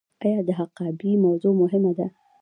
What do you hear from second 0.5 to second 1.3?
حقابې